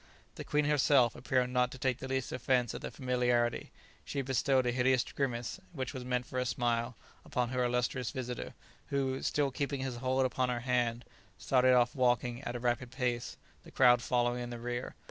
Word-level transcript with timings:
The 0.33 0.43
queen 0.43 0.65
herself 0.65 1.15
appeared 1.15 1.51
not 1.51 1.69
to 1.69 1.77
take 1.77 1.99
the 1.99 2.07
least 2.07 2.31
offence 2.31 2.73
at 2.73 2.81
the 2.81 2.89
familiarity; 2.89 3.69
she 4.03 4.23
bestowed 4.23 4.65
a 4.65 4.71
hideous 4.71 5.03
grimace, 5.03 5.59
which 5.73 5.93
was 5.93 6.03
meant 6.03 6.25
for 6.25 6.39
a 6.39 6.45
smile, 6.47 6.95
upon 7.23 7.49
her 7.49 7.63
illustrious 7.63 8.09
visitor, 8.09 8.55
who, 8.87 9.21
still 9.21 9.51
keeping 9.51 9.81
his 9.81 9.97
hold 9.97 10.25
upon 10.25 10.49
her 10.49 10.61
hand, 10.61 11.05
started 11.37 11.75
off 11.75 11.93
walking 11.95 12.41
at 12.45 12.55
a 12.55 12.59
rapid 12.59 12.89
pace, 12.89 13.37
the 13.61 13.69
crowd 13.69 14.01
following 14.01 14.41
in 14.41 14.49
the 14.49 14.57
rear. 14.57 14.95